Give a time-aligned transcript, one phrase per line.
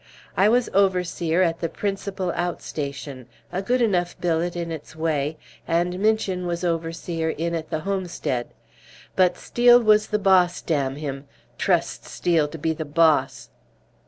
[0.35, 5.37] I was overseer at the principal out station a good enough billet in its way
[5.67, 8.47] and Minchin was overseer in at the homestead.
[9.15, 11.25] But Steel was the boss, damn him,
[11.59, 13.49] trust Steel to be the boss!"